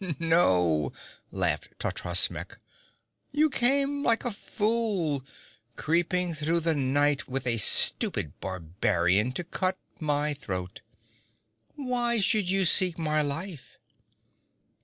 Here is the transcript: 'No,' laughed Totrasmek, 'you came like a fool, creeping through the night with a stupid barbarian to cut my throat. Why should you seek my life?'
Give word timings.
'No,' 0.19 0.91
laughed 1.29 1.77
Totrasmek, 1.77 2.57
'you 3.31 3.51
came 3.51 4.01
like 4.01 4.25
a 4.25 4.31
fool, 4.31 5.23
creeping 5.75 6.33
through 6.33 6.61
the 6.61 6.73
night 6.73 7.27
with 7.27 7.45
a 7.45 7.57
stupid 7.57 8.39
barbarian 8.39 9.31
to 9.33 9.43
cut 9.43 9.77
my 9.99 10.33
throat. 10.33 10.81
Why 11.75 12.19
should 12.19 12.49
you 12.49 12.65
seek 12.65 12.97
my 12.97 13.21
life?' 13.21 13.77